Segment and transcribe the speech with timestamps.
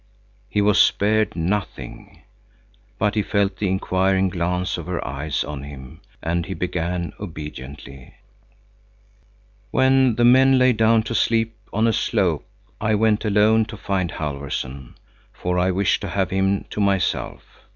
[0.49, 6.43] He was spared nothing.—But he felt the inquiring glance of her eyes on him and
[6.47, 8.15] he began obediently:
[9.69, 12.47] "When the men lay down to sleep on a slope,
[12.81, 14.95] I went alone to find Halfvorson,
[15.31, 17.43] for I wished to have him to myself.